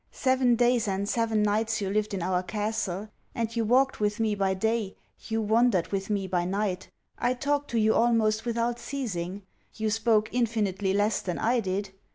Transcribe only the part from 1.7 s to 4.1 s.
you lived in our castle; and you walked